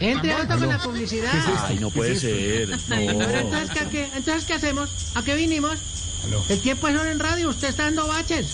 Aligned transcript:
Entre 0.00 0.32
auto 0.32 0.58
con 0.58 0.68
la 0.68 0.78
publicidad. 0.78 1.30
Ay, 1.68 1.78
no 1.78 1.90
puede 1.90 2.16
ser. 2.18 2.70
Pero 2.88 3.12
No. 3.12 3.24
entonces, 3.38 3.70
¿qué, 3.70 3.88
qué- 3.90 4.10
entonces, 4.16 4.44
¿qué 4.46 4.54
hacemos? 4.54 4.88
¿A 5.14 5.22
qué 5.22 5.34
vinimos? 5.36 5.78
El 6.48 6.60
tiempo 6.60 6.88
es 6.88 6.96
hora 6.98 7.10
en 7.10 7.18
radio, 7.18 7.48
usted 7.50 7.68
está 7.68 7.84
dando 7.84 8.06
baches. 8.08 8.46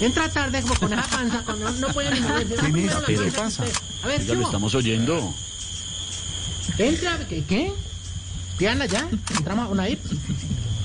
Entra 0.00 0.28
tarde 0.30 0.62
como 0.62 0.74
con 0.76 0.92
esa 0.92 1.02
panza, 1.08 1.42
con- 1.44 1.60
no, 1.60 1.70
no 1.72 1.88
puede 1.88 2.10
ni 2.12 2.20
moverse. 2.20 2.54
¿Qué 2.56 2.62
primero 2.72 3.00
la 3.00 3.06
pasa? 3.06 3.36
panza. 3.36 3.62
A 4.02 4.06
ver, 4.06 4.20
Oiga, 4.20 4.26
¿qué 4.26 4.32
lo 4.32 4.38
hubo? 4.40 4.46
estamos 4.48 4.74
oyendo. 4.74 5.34
Entra, 6.78 7.18
¿qué? 7.28 7.44
¿Qué? 7.44 7.72
Pídanla 8.58 8.86
ya, 8.86 9.06
entramos 9.36 9.70
una 9.70 9.88
IP. 9.88 10.00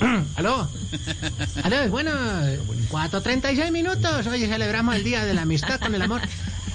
Aló. 0.36 0.68
Aló, 1.62 1.88
bueno, 1.88 2.10
4.36 2.90 3.70
minutos. 3.70 4.26
Hoy 4.26 4.46
celebramos 4.46 4.94
el 4.94 5.04
Día 5.04 5.24
de 5.24 5.32
la 5.34 5.42
Amistad 5.42 5.80
con 5.80 5.94
el 5.94 6.02
Amor. 6.02 6.20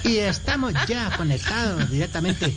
Y 0.04 0.16
estamos 0.18 0.72
ya 0.88 1.16
conectados 1.16 1.88
directamente 1.90 2.56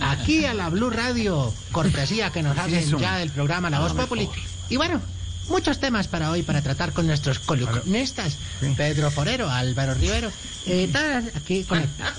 aquí 0.00 0.44
a 0.44 0.52
la 0.54 0.68
Blue 0.68 0.90
Radio, 0.90 1.52
cortesía 1.72 2.30
que 2.30 2.42
nos 2.42 2.56
hacen 2.58 2.74
eso? 2.74 2.98
ya 2.98 3.16
del 3.18 3.30
programa 3.30 3.70
La 3.70 3.80
Voz 3.80 3.92
Populi. 3.94 4.28
Y 4.68 4.76
bueno, 4.76 5.00
muchos 5.48 5.80
temas 5.80 6.06
para 6.08 6.30
hoy 6.30 6.42
para 6.42 6.60
tratar 6.62 6.92
con 6.92 7.06
nuestros 7.06 7.38
columnistas. 7.38 8.36
Pedro 8.76 9.10
Forero, 9.10 9.48
Álvaro 9.50 9.94
Rivero, 9.94 10.30
eh, 10.66 10.88
todas 10.92 11.24
aquí 11.34 11.64
conectados. 11.64 12.18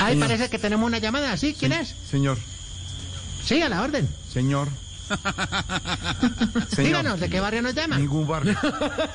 Ahí 0.00 0.16
parece 0.16 0.48
que 0.48 0.58
tenemos 0.58 0.86
una 0.86 0.98
llamada, 0.98 1.36
¿sí? 1.36 1.54
¿Quién 1.58 1.72
es? 1.72 1.94
Señor, 2.10 2.38
Sí, 3.44 3.62
a 3.62 3.68
la 3.68 3.82
orden. 3.82 4.08
señor. 4.32 4.68
Señor, 6.68 6.86
Díganos, 6.86 7.20
¿de 7.20 7.28
qué 7.30 7.40
barrio 7.40 7.62
nos 7.62 7.74
llama? 7.74 7.98
ningún 7.98 8.26
barrio. 8.26 8.56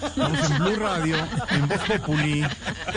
Estamos 0.03 0.49
en 0.51 0.57
Blue 0.59 0.75
Radio, 0.75 1.15
en 1.49 1.67
Voz 1.67 1.79
Populi, 1.87 2.43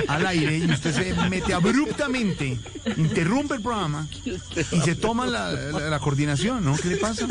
al 0.09 0.27
aire, 0.27 0.59
y 0.59 0.71
usted 0.71 0.93
se 0.95 1.29
mete 1.29 1.53
abruptamente, 1.55 2.59
interrumpe 2.97 3.55
el 3.57 3.63
programa 3.63 4.07
y 4.25 4.81
se 4.81 4.95
toma 4.95 5.27
la, 5.27 5.51
la- 5.53 5.91
la 5.91 5.99
coordinación, 5.99 6.65
¿no? 6.65 6.77
¿Qué 6.77 6.89
le 6.89 6.97
pasa? 6.97 7.27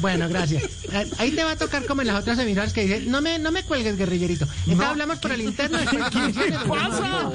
Bueno, 0.00 0.28
gracias. 0.28 0.64
Eh, 0.92 1.10
Ahí 1.18 1.32
te 1.32 1.44
va 1.44 1.52
a 1.52 1.56
tocar 1.56 1.84
como 1.86 2.02
en 2.02 2.08
las 2.08 2.20
otras 2.20 2.38
emisoras 2.38 2.72
que 2.72 2.82
dicen, 2.86 3.10
no 3.10 3.20
me, 3.20 3.38
no 3.38 3.50
me 3.52 3.62
cuelgues, 3.64 3.96
guerrillerito. 3.96 4.44
Entonces 4.44 4.76
No. 4.76 4.86
hablamos 4.86 5.18
por 5.18 5.32
el 5.32 5.40
interno. 5.42 5.78
después 5.78 6.04
¿Qué 6.34 6.50
le 6.50 6.58
pasa? 6.58 7.30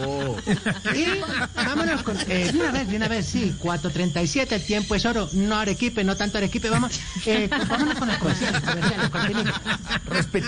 Y 0.96 1.06
vámonos 1.56 2.04
con... 2.04 2.18
eh, 2.28 2.50
de 2.52 2.60
una 2.60 2.72
vez, 2.72 2.88
de 2.88 2.96
una 2.96 3.08
vez, 3.08 3.26
sí. 3.26 3.54
4.37, 3.62 4.52
el 4.54 4.64
tiempo 4.66 4.96
es 4.96 5.06
oro. 5.06 5.30
No 5.34 5.56
Arequipe, 5.58 6.04
no 6.04 6.16
tanto 6.16 6.38
Arequipe. 6.38 6.70
Vamos, 6.70 7.00
eh, 7.26 7.50
vámonos 7.66 7.98
con 7.98 8.10
el 8.10 8.20
comercial, 8.20 8.56
el 8.56 8.62
comercial, 8.62 9.02
el 9.02 9.10
continúe. 9.10 9.54
Respete. 10.08 10.48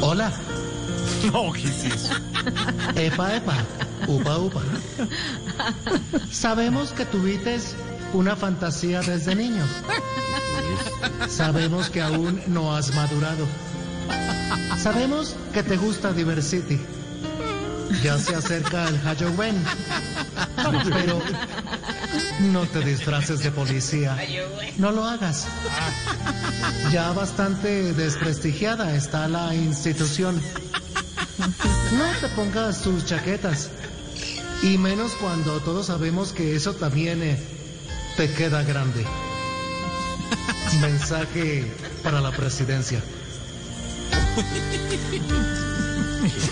Hola. 0.00 0.32
No, 1.32 1.52
¿qué 1.52 1.64
es 1.64 1.84
eso? 1.84 2.14
Epa, 2.96 3.36
epa. 3.36 3.54
Upa, 4.06 4.38
upa. 4.38 4.62
Sabemos 6.30 6.92
que 6.92 7.04
tuviste 7.04 7.58
una 8.12 8.34
fantasía 8.36 9.00
desde 9.02 9.34
niño. 9.34 9.64
Sabemos 11.28 11.90
que 11.90 12.00
aún 12.00 12.40
no 12.46 12.74
has 12.74 12.94
madurado. 12.94 13.46
Sabemos 14.78 15.36
que 15.52 15.62
te 15.62 15.76
gusta 15.76 16.12
Diversity. 16.12 16.80
Ya 18.02 18.18
se 18.18 18.34
acerca 18.34 18.88
el 18.88 18.98
Halloween. 19.00 19.56
Pero 20.90 21.20
no 22.40 22.66
te 22.66 22.80
disfraces 22.80 23.40
de 23.40 23.50
policía. 23.50 24.16
No 24.78 24.90
lo 24.90 25.04
hagas. 25.04 25.46
Ya 26.92 27.12
bastante 27.12 27.92
desprestigiada 27.92 28.94
está 28.94 29.28
la 29.28 29.54
institución. 29.54 30.40
No 31.38 32.04
te 32.20 32.28
pongas 32.34 32.82
tus 32.82 33.04
chaquetas. 33.06 33.70
Y 34.62 34.76
menos 34.76 35.12
cuando 35.12 35.60
todos 35.60 35.86
sabemos 35.86 36.32
que 36.32 36.54
eso 36.54 36.74
también 36.74 37.22
eh, 37.22 37.38
te 38.16 38.30
queda 38.32 38.62
grande. 38.62 39.06
Mensaje 40.80 41.66
para 42.02 42.20
la 42.20 42.30
presidencia. 42.30 43.00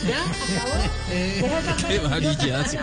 ¿Ya? 0.08 0.22
¿Acabó? 0.22 1.88
Qué 1.88 1.98
varillazo. 1.98 2.78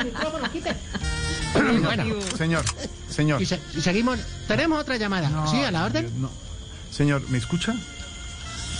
Bueno, 1.84 2.04
Señor, 2.38 2.66
señor. 3.10 3.42
y, 3.42 3.46
se- 3.46 3.60
y 3.76 3.82
seguimos. 3.82 4.20
Tenemos 4.48 4.80
otra 4.82 4.98
llamada. 4.98 5.30
No, 5.30 5.50
¿Sí, 5.50 5.58
a 5.58 5.72
la 5.72 5.86
orden? 5.86 6.10
No. 6.22 6.30
Señor, 6.92 7.28
¿me 7.30 7.38
escucha? 7.38 7.74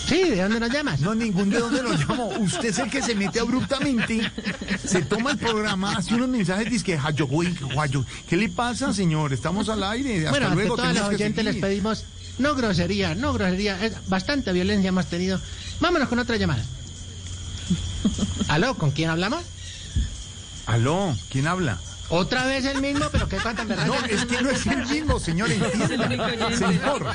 Sí, 0.08 0.24
¿de 0.30 0.42
dónde 0.42 0.60
nos 0.60 0.70
llamas? 0.72 1.00
No, 1.00 1.16
ningún 1.16 1.50
de 1.50 1.60
dónde 1.60 1.82
lo 1.82 1.92
llamo. 1.94 2.28
Usted 2.40 2.66
es 2.66 2.78
el 2.80 2.92
que 2.92 3.02
se 3.02 3.16
mete 3.16 3.40
abruptamente, 3.40 4.22
se 4.86 5.02
toma 5.02 5.32
el 5.32 5.38
programa, 5.38 5.94
hace 5.98 6.14
unos 6.14 6.30
mensajes, 6.30 6.70
dice 6.70 6.84
que. 6.86 7.00
¿Qué 8.28 8.38
le 8.38 8.50
pasa, 8.50 8.94
señor? 8.94 9.34
Estamos 9.34 9.68
al 9.70 9.84
aire. 9.84 10.28
Hasta 10.28 10.30
bueno, 10.30 10.54
luego. 10.54 10.76
tenemos 10.76 11.10
que 11.10 11.16
oyentes 11.16 11.44
les 11.46 11.56
pedimos 11.56 12.06
no 12.38 12.56
grosería, 12.56 13.16
no 13.16 13.34
grosería. 13.34 13.84
Es 13.84 13.94
bastante 14.08 14.52
violencia 14.54 14.90
hemos 14.90 15.06
tenido. 15.08 15.40
Vámonos 15.80 16.08
con 16.10 16.20
otra 16.20 16.38
llamada. 16.38 16.64
¿Aló? 18.48 18.76
¿Con 18.76 18.92
quién 18.92 19.10
hablamos? 19.10 19.44
Aló, 20.66 21.16
¿quién 21.30 21.48
habla? 21.48 21.80
Otra 22.10 22.46
vez 22.46 22.66
el 22.66 22.82
mismo, 22.82 23.06
pero 23.12 23.28
qué 23.28 23.38
cuántas 23.38 23.68
verdad. 23.68 23.88
No, 23.88 23.96
es 24.06 24.26
que 24.26 24.42
no 24.42 24.50
es 24.52 24.66
el 24.68 24.86
mismo, 24.86 25.20
señor, 25.20 25.52
entienda. 25.52 26.56
Señor, 26.56 27.06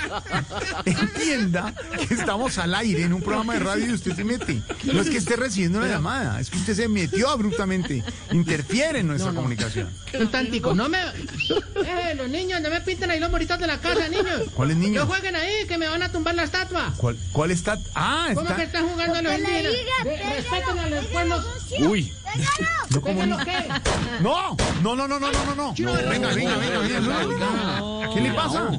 entienda 0.85 1.75
que 2.09 2.15
estamos 2.15 2.59
al 2.59 2.75
aire 2.75 3.05
en 3.05 3.13
un 3.13 3.23
programa 3.23 3.55
de 3.55 3.61
radio 3.61 3.87
y 3.87 3.93
usted 3.93 4.15
se 4.17 4.25
mete. 4.25 4.61
No 4.85 5.01
es 5.01 5.11
que 5.11 5.19
esté 5.19 5.37
recibiendo 5.37 5.79
una 5.79 5.89
llamada, 5.89 6.41
es 6.41 6.51
que 6.51 6.59
usted 6.59 6.75
se 6.75 6.89
metió 6.89 7.29
abruptamente. 7.31 8.03
Interfiere 8.33 9.01
en 9.01 9.07
nuestra 9.07 9.29
No, 9.29 9.35
no. 9.35 9.41
comunicación. 9.43 9.89
Un 10.19 10.29
tantico, 10.31 10.75
no 10.75 10.89
me... 10.89 10.99
Eh, 11.01 12.15
los 12.17 12.29
niños, 12.29 12.61
no 12.61 12.71
me 12.71 12.81
pinten 12.81 13.11
ahí 13.11 13.21
los 13.21 13.31
moritos 13.31 13.59
de 13.59 13.67
la 13.67 13.79
casa, 13.79 14.09
niños. 14.09 14.43
¿Cuáles 14.55 14.77
niños? 14.77 15.05
No 15.07 15.13
jueguen 15.13 15.37
ahí, 15.37 15.67
que 15.69 15.79
me 15.79 15.89
van 15.89 16.03
a 16.03 16.11
tumbar 16.11 16.35
la 16.35 16.45
estatua. 16.45 16.93
¿Cuál, 16.97 17.17
cuál 17.33 17.51
está? 17.51 17.79
Ah, 17.95 18.31
¿Cómo 18.35 18.47
que 18.49 18.53
está. 18.53 18.65
están 18.65 18.89
jugando 18.89 19.19
a 19.19 19.23
los 19.23 19.33
indígenas? 19.39 20.35
Respeten 20.37 20.79
a 20.79 20.87
los 20.89 21.05
pueblos. 21.07 21.47
Uy, 21.81 22.13
No, 24.23 24.57
no, 24.83 24.97
no, 24.97 25.09
no, 25.09 25.19
no, 25.19 25.19
no, 25.19 25.33
no, 25.33 25.45
no, 25.47 25.55
no. 25.55 25.75
Venga, 25.75 26.03
venga, 26.03 26.29
venga, 26.35 26.57
venga. 26.81 27.01
no, 27.01 27.27
no, 27.27 28.07
no. 28.07 28.15
¿Qué 28.15 28.21
le 28.21 28.33
pasa? 28.33 28.71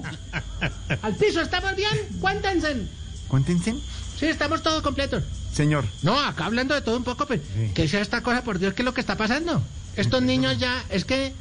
Al 1.01 1.15
piso, 1.15 1.41
¿estamos 1.41 1.75
bien? 1.75 1.89
Cuéntense. 2.19 2.87
Cuéntense. 3.27 3.75
Sí, 4.19 4.27
estamos 4.27 4.61
todos 4.61 4.81
completos. 4.83 5.23
Señor, 5.53 5.85
No, 6.01 6.17
acá 6.19 6.45
hablando 6.45 6.73
de 6.75 6.81
todo 6.81 6.95
un 6.97 7.03
poco, 7.03 7.25
pero 7.25 7.41
Sí. 7.43 7.71
¿qué 7.73 7.83
es 7.83 7.93
esta 7.93 8.21
cosa? 8.21 8.43
Por 8.43 8.59
Dios, 8.59 8.73
¿qué 8.73 8.81
es 8.83 8.85
lo 8.85 8.93
que 8.93 9.01
está 9.01 9.17
pasando? 9.17 9.61
Estos 9.95 10.21
niños 10.21 10.57
ya, 10.59 10.83
es 10.89 11.03
que 11.05 11.33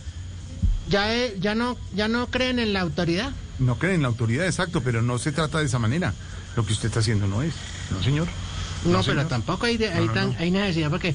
ya, 0.89 1.15
eh, 1.15 1.37
ya 1.41 1.55
no, 1.55 1.77
ya 1.95 2.09
no 2.09 2.27
creen 2.29 2.59
en 2.59 2.73
la 2.73 2.81
autoridad. 2.81 3.31
no 3.59 3.79
creen 3.79 3.97
en 3.97 4.03
la 4.03 4.09
autoridad, 4.09 4.47
exacto, 4.47 4.81
pero 4.83 5.03
no 5.03 5.19
se 5.19 5.33
trata 5.33 5.59
de 5.59 5.67
esa 5.67 5.79
manera. 5.79 6.15
Lo 6.57 6.65
que 6.67 6.73
usted 6.73 6.89
está 6.89 7.01
haciendo 7.01 7.27
no 7.29 7.43
es. 7.43 7.53
No, 7.91 8.03
señor. 8.03 8.27
No, 8.85 8.93
No, 8.99 9.03
pero 9.05 9.27
tampoco 9.27 9.67
hay, 9.67 9.77
de- 9.77 9.91
hay, 9.93 10.07
no, 10.07 10.13
tan- 10.15 10.31
no. 10.33 10.37
hay 10.39 10.51
necesidad 10.51 10.89
porque 10.91 11.15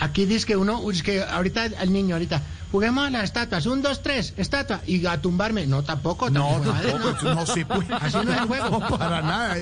aquí 0.00 0.24
dice 0.26 0.46
que 0.46 0.56
uno, 0.56 0.90
es 0.90 1.02
que 1.02 1.22
ahorita 1.22 1.68
al 1.78 1.92
niño, 1.92 2.16
ahorita, 2.16 2.42
juguemos 2.72 3.06
a 3.06 3.10
las 3.10 3.24
estatuas, 3.24 3.66
un, 3.66 3.82
dos, 3.82 4.02
tres, 4.02 4.32
estatua, 4.36 4.80
y 4.86 5.04
a 5.06 5.20
tumbarme, 5.20 5.66
no, 5.66 5.82
tampoco, 5.82 6.30
No, 6.30 6.48
tampoco, 6.50 6.72
madre, 6.72 6.90
tampoco, 6.92 7.16
eso 7.16 7.34
no 7.34 7.46
se 7.46 7.66
puede. 7.66 7.94
Así 8.00 8.16
no 8.24 8.32
es 8.32 8.38
el 8.40 8.46
juego. 8.46 8.80
No, 8.80 8.98
para 8.98 9.22
nada. 9.22 9.56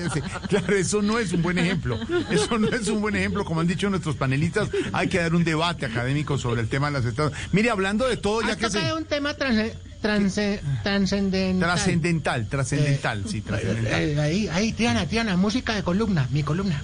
claro, 0.47 0.75
eso 0.75 1.01
no 1.01 1.19
es 1.19 1.31
un 1.33 1.41
buen 1.41 1.57
ejemplo. 1.57 1.99
Eso 2.29 2.57
no 2.57 2.67
es 2.69 2.87
un 2.87 3.01
buen 3.01 3.15
ejemplo. 3.15 3.45
Como 3.45 3.61
han 3.61 3.67
dicho 3.67 3.89
nuestros 3.89 4.15
panelistas, 4.15 4.69
hay 4.93 5.07
que 5.07 5.17
dar 5.19 5.33
un 5.35 5.43
debate 5.43 5.85
académico 5.85 6.37
sobre 6.37 6.61
el 6.61 6.67
tema 6.69 6.87
de 6.87 6.93
las 6.93 7.05
estatuas. 7.05 7.33
Mire, 7.51 7.69
hablando 7.69 8.07
de 8.07 8.17
todo, 8.17 8.41
ya 8.41 8.55
que 8.55 8.69
se... 8.69 8.93
un 8.93 9.05
tema 9.05 9.35
transe- 9.35 9.73
trascendental. 10.01 11.59
Trascendental, 11.59 12.47
trascendental, 12.47 13.23
sí, 13.27 13.41
trascendental. 13.41 14.01
Eh, 14.01 14.19
ahí, 14.21 14.47
ahí, 14.47 14.71
Tiana, 14.73 15.05
Tiana, 15.07 15.35
música 15.35 15.75
de 15.75 15.83
columna, 15.83 16.27
mi 16.31 16.43
columna. 16.43 16.81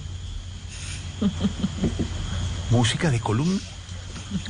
Música 2.70 3.10
de 3.10 3.20
columna. 3.20 3.60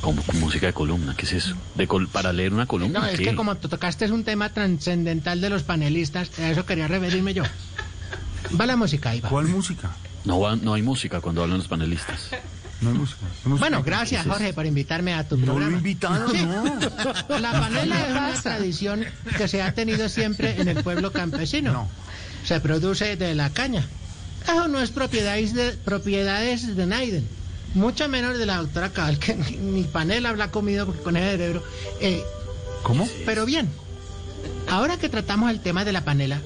como 0.00 0.22
con 0.22 0.40
música 0.40 0.66
de 0.66 0.72
columna, 0.72 1.14
¿qué 1.16 1.26
es 1.26 1.32
eso? 1.34 1.54
De 1.74 1.86
col- 1.86 2.08
para 2.08 2.32
leer 2.32 2.54
una 2.54 2.66
columna. 2.66 3.00
No, 3.00 3.06
es 3.06 3.18
¿qué? 3.18 3.26
que 3.26 3.34
como 3.36 3.56
tú 3.56 3.68
tocaste 3.68 4.06
es 4.06 4.10
un 4.10 4.24
tema 4.24 4.48
trascendental 4.48 5.40
de 5.40 5.50
los 5.50 5.62
panelistas, 5.64 6.30
a 6.38 6.50
eso 6.50 6.64
quería 6.64 6.88
referirme 6.88 7.34
yo. 7.34 7.42
Va 8.58 8.64
la 8.66 8.76
música, 8.76 9.10
ahí 9.10 9.20
va. 9.20 9.28
¿Cuál 9.28 9.48
música? 9.48 9.90
No, 10.24 10.40
va- 10.40 10.56
no 10.56 10.72
hay 10.74 10.82
música 10.82 11.20
cuando 11.20 11.42
hablan 11.42 11.58
los 11.58 11.68
panelistas. 11.68 12.30
No 12.80 12.90
hay 12.90 12.96
música. 12.96 13.18
¿Qué 13.42 13.48
música 13.50 13.68
Bueno, 13.68 13.82
gracias 13.84 14.26
Jorge 14.26 14.52
por 14.54 14.64
invitarme 14.66 15.12
a 15.14 15.28
tu 15.28 15.36
No 15.36 15.46
lo 15.46 15.52
he 15.52 15.54
programa. 15.56 15.76
invitado, 15.76 16.32
no. 16.32 17.38
La 17.38 17.52
panela 17.52 18.00
es 18.06 18.10
una 18.12 18.32
tradición 18.42 19.04
que 19.36 19.46
se 19.48 19.60
ha 19.62 19.72
tenido 19.74 20.08
siempre 20.08 20.58
en 20.60 20.68
el 20.68 20.82
pueblo 20.82 21.12
campesino. 21.12 21.72
No. 21.72 21.88
Se 22.44 22.60
produce 22.60 23.16
de 23.16 23.34
la 23.34 23.50
caña. 23.50 23.84
Eso 24.44 24.68
no 24.68 24.80
es 24.80 24.90
propiedades 24.90 25.52
de, 25.54 25.72
propiedades 25.72 26.76
de 26.76 26.86
Naiden. 26.86 27.28
Mucho 27.74 28.08
menos 28.08 28.38
de 28.38 28.46
la 28.46 28.56
doctora 28.56 28.92
Cabal, 28.92 29.18
que 29.18 29.34
ni, 29.36 29.56
ni 29.56 29.82
panela 29.84 30.30
habrá 30.30 30.50
comido 30.50 30.86
porque 30.86 31.02
con 31.02 31.16
ese 31.16 31.32
cerebro. 31.32 31.62
Eh, 32.00 32.22
¿Cómo? 32.82 33.08
pero 33.24 33.44
bien, 33.44 33.68
ahora 34.68 34.96
que 34.96 35.08
tratamos 35.08 35.50
el 35.50 35.60
tema 35.60 35.84
de 35.84 35.92
la 35.92 36.04
panela, 36.04 36.40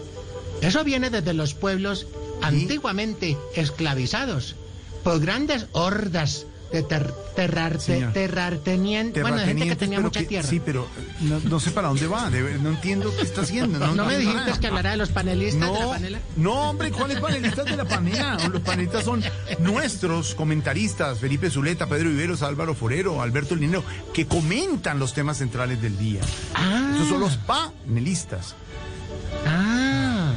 eso 0.63 0.85
viene 0.85 1.11
desde 1.11 1.35
los 1.35 1.55
pueblos 1.55 2.07
antiguamente 2.43 3.37
esclavizados 3.55 4.57
por 5.05 5.21
grandes 5.21 5.67
hordas 5.73 6.47
de 6.73 6.83
ter, 6.85 7.13
terrar, 7.35 7.79
terrarteniente, 8.13 9.23
bueno, 9.23 9.39
de 9.39 9.47
gente 9.47 9.67
que 9.69 9.77
tenía 9.77 10.01
mucha 10.01 10.21
que- 10.21 10.27
tierra. 10.27 10.49
Sí, 10.49 10.61
pero 10.65 10.87
no, 11.21 11.41
no 11.41 11.59
sé 11.61 11.71
para 11.73 11.89
dónde 11.89 12.07
va. 12.07 12.31
de 12.31 12.59
no 12.59 12.71
entiendo 12.71 13.13
qué 13.17 13.23
está 13.23 13.41
haciendo. 13.43 13.79
No, 13.79 13.95
¿No 13.95 14.05
me 14.07 14.19
dijiste 14.19 14.53
que 14.61 14.67
hablara 14.69 14.93
de 14.93 14.97
los 14.97 15.09
panelistas 15.11 15.61
de 15.73 15.79
la 15.79 15.81
No, 15.85 15.91
panela? 15.91 16.19
no, 16.37 16.53
hombre, 16.71 16.91
¿cuáles 16.93 17.19
panelistas 17.21 17.65
de 17.65 17.77
la 17.77 17.85
panela? 17.85 18.37
Los 18.53 18.63
panelistas 18.63 19.05
son 19.05 19.23
nuestros 19.59 20.35
comentaristas, 20.35 21.19
Felipe 21.19 21.51
Zuleta, 21.51 21.87
Pedro 21.87 22.11
Viveros, 22.11 22.43
Álvaro 22.43 22.75
Forero, 22.75 23.21
Alberto 23.23 23.55
Linero, 23.57 23.83
que 24.15 24.27
comentan 24.27 24.99
los 24.99 25.13
temas 25.15 25.39
centrales 25.39 25.81
del 25.83 25.99
día. 25.99 26.21
Ah, 26.55 26.93
Esos 26.95 27.09
son 27.09 27.21
los 27.21 27.37
panelistas. 27.37 28.55
ah. 29.47 29.70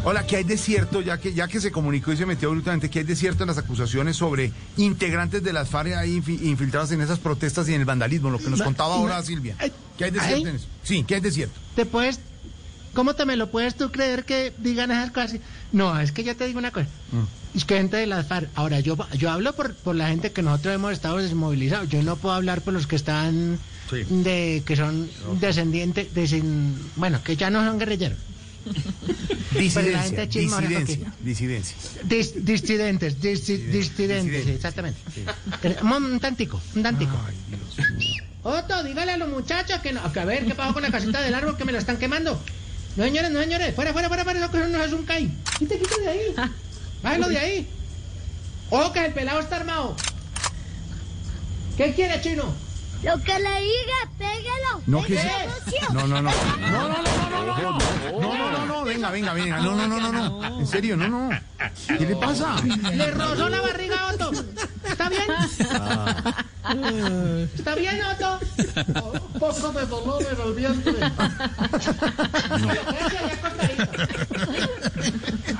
Hola, 0.05 0.25
¿qué 0.27 0.35
hay 0.37 0.43
de 0.43 0.57
cierto, 0.57 0.99
ya 1.01 1.17
que, 1.17 1.33
ya 1.33 1.47
que 1.47 1.61
se 1.61 1.71
comunicó 1.71 2.11
y 2.11 2.17
se 2.17 2.25
metió 2.25 2.51
brutalmente, 2.51 2.89
qué 2.89 2.99
hay 2.99 3.05
de 3.05 3.15
cierto 3.15 3.43
en 3.43 3.47
las 3.47 3.57
acusaciones 3.57 4.17
sobre 4.17 4.51
integrantes 4.75 5.41
de 5.43 5.53
las 5.53 5.69
FARC 5.69 5.93
ahí 5.93 6.19
infi- 6.19 6.41
infiltrados 6.43 6.91
en 6.91 6.99
esas 6.99 7.19
protestas 7.19 7.69
y 7.69 7.73
en 7.73 7.79
el 7.79 7.85
vandalismo, 7.85 8.29
lo 8.29 8.37
que 8.37 8.49
nos 8.49 8.59
No, 8.59 8.65
contaba 8.65 8.95
ahora. 8.95 9.23
Silvia? 9.23 9.55
Ay, 9.59 9.71
¿Qué 9.97 10.05
hay 10.05 10.11
de 10.11 10.19
cierto 10.19 10.47
en 10.49 10.55
eso? 10.57 10.67
Sí, 10.83 11.05
¿qué 11.07 11.15
hay 11.15 11.21
de 11.21 11.31
cierto? 11.31 11.57
¿Te 11.77 11.85
puedes, 11.85 12.19
cómo 12.93 13.13
te 13.15 13.25
me 13.25 13.37
lo 13.37 13.49
puedes 13.49 13.75
tú 13.75 13.91
creer 13.91 14.25
que 14.25 14.51
digan 14.57 14.91
esas 14.91 15.11
cosas? 15.11 15.39
No, 15.71 15.97
es 15.97 16.11
que 16.11 16.25
yo 16.25 16.35
te 16.35 16.47
digo 16.47 16.59
una 16.59 16.71
cosa. 16.71 16.87
Mm. 17.13 17.57
Es 17.57 17.63
que 17.63 17.77
gente 17.77 17.95
de 17.95 18.05
las 18.07 18.27
FARC. 18.27 18.49
Ahora, 18.55 18.81
yo, 18.81 18.97
yo 19.17 19.31
hablo 19.31 19.53
por, 19.55 19.73
por 19.73 19.95
la 19.95 20.09
gente 20.09 20.33
que 20.33 20.41
nosotros 20.41 20.75
hemos 20.75 20.91
estado 20.91 21.17
desmovilizados. 21.17 21.87
Yo 21.87 22.03
no 22.03 22.17
puedo 22.17 22.35
hablar 22.35 22.59
por 22.61 22.73
los 22.73 22.87
que 22.87 22.97
están 22.97 23.57
Sí. 23.89 24.03
de 24.09 24.63
que 24.65 24.75
son 24.75 25.09
descendientes, 25.39 26.07
desin- 26.15 26.73
bueno, 26.95 27.21
que 27.23 27.35
ya 27.37 27.49
no 27.49 27.63
son 27.65 27.77
guerrilleros. 27.79 28.17
Disidencia, 29.53 30.25
disidencia, 30.25 31.11
disidencia. 31.21 31.75
Dis- 32.03 32.33
disidentes, 32.43 33.19
disi- 33.21 33.57
disidentes, 33.57 34.23
disidentes. 34.25 34.55
exactamente. 34.55 34.99
Eh, 35.63 35.75
Un, 35.83 35.91
un 36.05 36.19
tantico, 36.19 36.59
un 36.75 36.83
tantico. 36.83 37.15
Otto, 38.43 38.83
dígale 38.83 39.11
a 39.13 39.17
los 39.17 39.29
muchachos 39.29 39.79
que 39.81 39.93
no. 39.93 40.11
Que 40.11 40.19
a 40.19 40.25
ver, 40.25 40.45
¿qué 40.45 40.55
pasó 40.55 40.73
con 40.73 40.81
la 40.83 40.91
casita 40.91 41.21
del 41.21 41.33
árbol 41.35 41.55
que 41.57 41.65
me 41.65 41.71
lo 41.71 41.77
están 41.77 41.97
quemando? 41.97 42.41
No, 42.95 43.03
señores, 43.03 43.31
no, 43.31 43.39
señores. 43.39 43.73
Fuera, 43.75 43.93
fuera, 43.93 44.07
fuera, 44.07 44.23
fuera. 44.23 44.39
Eso 44.39 44.51
que 44.51 44.57
no 44.59 44.83
es 44.83 44.91
un 44.93 45.03
CAI. 45.05 45.29
Quite, 45.59 45.77
quite 45.79 46.01
de 46.01 46.07
ahí. 46.09 46.19
Bájalo 47.01 47.29
de 47.29 47.37
ahí. 47.37 47.67
Ojo, 48.69 48.91
que 48.91 49.05
el 49.05 49.13
pelado 49.13 49.39
está 49.39 49.57
armado. 49.57 49.95
¿Qué 51.77 51.93
quiere, 51.93 52.19
chino? 52.21 52.53
Lo 53.03 53.21
que 53.21 53.37
le 53.37 53.61
diga, 53.61 53.99
pégalo. 54.17 54.81
No. 54.87 55.01
Lucio. 55.01 55.19
No, 55.91 56.07
no, 56.07 56.21
no. 56.21 56.31
No, 56.31 56.31
no, 56.71 56.87
no, 56.87 57.03
no, 57.03 57.29
no, 57.29 57.45
no, 57.45 57.55
no. 57.57 57.77
No, 58.19 58.37
no, 58.37 58.51
no, 58.51 58.65
no, 58.65 58.83
venga, 58.85 59.09
venga, 59.11 59.33
venga. 59.33 59.57
No, 59.57 59.75
no, 59.75 59.87
no, 59.87 59.99
no, 59.99 60.11
no. 60.11 60.59
En 60.59 60.67
serio, 60.67 60.95
no, 60.95 61.07
no. 61.09 61.29
¿Qué 61.87 62.05
le 62.05 62.15
pasa? 62.15 62.55
Le 62.63 63.11
rozó 63.11 63.49
la 63.49 63.59
barriga 63.61 63.99
a 63.99 64.13
Otto. 64.13 64.31
¿Está 64.85 65.09
bien? 65.09 65.23
¿Está 67.55 67.75
bien, 67.75 68.01
Otto? 68.03 68.39
Un 69.33 69.39
poco 69.39 69.71
de 69.73 69.85
dolor 69.85 70.25
en 70.31 70.41
el 70.47 70.53
vientre. 70.53 70.93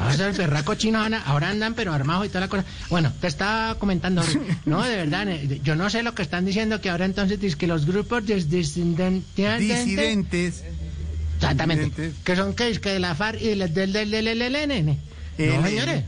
O 0.10 0.14
sea, 0.14 0.28
el 0.28 0.34
berraco 0.34 0.76
chino 0.76 1.00
ahora- 1.26 1.50
andan 1.50 1.74
pero 1.74 1.94
armados 1.94 2.26
y 2.26 2.30
toda 2.30 2.42
la 2.42 2.48
cosa. 2.48 2.66
Bueno, 2.90 3.12
te 3.22 3.28
estaba 3.28 3.76
comentando, 3.80 4.24
no, 4.66 4.84
de 4.84 4.96
verdad, 4.96 5.28
eh, 5.30 5.60
yo 5.64 5.76
no 5.76 5.90
sé 5.90 6.04
lo 6.04 6.14
que 6.16 6.22
están 6.22 6.46
diciendo 6.46 6.82
que 6.82 6.90
ahora 6.90 7.06
entonces 7.06 7.56
que 7.56 7.68
los 7.68 7.86
grupos 7.86 8.26
de 8.26 8.36
disidentes, 8.36 9.60
Disidentes. 9.60 10.64
exactamente, 11.38 11.86
disidentes. 11.86 12.24
que 12.24 12.36
son 12.36 12.54
que, 12.56 12.70
es 12.70 12.80
que 12.80 12.90
de 12.90 13.00
la 13.00 13.16
FARC 13.16 13.42
y 13.42 13.48
del 13.56 13.74
del 13.74 13.94
del 13.94 14.12
del 14.12 14.28
ELN. 14.42 14.98
No, 15.38 15.64
señores. 15.68 16.04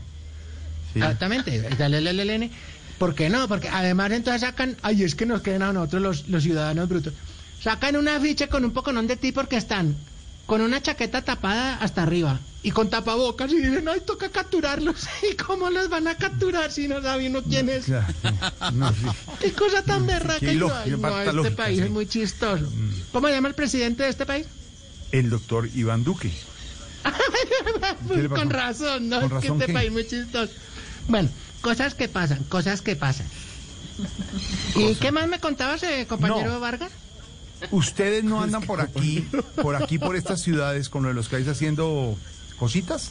Sí. 0.92 0.98
Exactamente, 1.00 1.60
del 1.60 1.92
LLN. 2.06 2.50
¿Por 2.98 3.14
qué 3.14 3.28
no? 3.28 3.46
Porque 3.46 3.68
además 3.68 4.10
entonces 4.12 4.40
sacan, 4.40 4.76
ay, 4.82 5.02
es 5.02 5.14
que 5.14 5.26
nos 5.26 5.42
quedan 5.42 5.62
a 5.62 5.72
nosotros 5.72 6.00
los, 6.02 6.28
los 6.28 6.42
ciudadanos 6.42 6.88
brutos. 6.88 7.12
Sacan 7.62 7.96
una 7.96 8.18
ficha 8.20 8.46
con 8.46 8.64
un 8.64 8.70
poconón 8.70 9.06
de 9.06 9.16
ti 9.16 9.32
porque 9.32 9.56
están 9.56 9.94
con 10.46 10.60
una 10.60 10.80
chaqueta 10.80 11.22
tapada 11.22 11.76
hasta 11.78 12.02
arriba 12.04 12.38
y 12.62 12.70
con 12.70 12.88
tapabocas 12.90 13.52
y 13.52 13.56
dicen, 13.58 13.88
ay, 13.88 14.00
toca 14.06 14.28
capturarlos. 14.30 14.96
¿Y 15.32 15.36
cómo 15.36 15.70
los 15.70 15.88
van 15.88 16.08
a 16.08 16.16
capturar 16.16 16.72
si 16.72 16.88
no 16.88 17.02
sabe 17.02 17.28
uno 17.28 17.42
quién 17.42 17.68
es? 17.68 17.84
Claro, 17.84 18.06
no, 18.72 18.92
sí. 18.92 19.06
Qué 19.40 19.52
cosa 19.52 19.82
tan 19.82 20.06
berraca. 20.06 20.40
qué 20.40 20.50
ay, 20.50 20.56
no, 20.56 20.68
este 21.20 21.32
lógica, 21.32 21.56
país 21.56 21.76
sí. 21.76 21.82
Mm. 21.82 21.86
es 21.86 21.90
muy 21.90 22.06
chistoso. 22.06 22.64
¿Cómo 23.12 23.28
se 23.28 23.34
llama 23.34 23.48
el 23.48 23.54
presidente 23.54 24.04
de 24.04 24.08
este 24.08 24.26
país? 24.26 24.46
El 25.12 25.30
doctor 25.30 25.68
Iván 25.74 26.02
Duque. 26.04 26.32
Con 28.30 28.50
razón, 28.50 29.08
¿no? 29.08 29.20
¿Con 29.20 29.24
es 29.24 29.28
que 29.30 29.34
razón 29.36 29.60
este 29.60 29.66
qué? 29.66 29.72
país 29.72 29.86
es 29.88 29.92
muy 29.92 30.06
chistoso. 30.08 30.52
Bueno, 31.08 31.28
cosas 31.60 31.94
que 31.94 32.08
pasan, 32.08 32.42
cosas 32.44 32.82
que 32.82 32.96
pasan. 32.96 33.26
¿Y 34.74 34.94
qué 34.96 35.12
más 35.12 35.28
me 35.28 35.38
contabas, 35.38 35.82
eh, 35.84 36.06
compañero 36.08 36.50
No. 36.52 36.60
Vargas? 36.60 36.90
¿Ustedes 37.70 38.24
no 38.24 38.40
andan 38.42 38.62
por 38.62 38.80
aquí, 38.80 39.26
por 39.62 39.76
aquí, 39.76 39.98
por 39.98 40.16
estas 40.16 40.40
ciudades 40.42 40.88
con 40.88 41.02
lo 41.02 41.08
de 41.08 41.14
los 41.14 41.28
que 41.28 41.36
haciendo 41.36 42.16
cositas? 42.58 43.10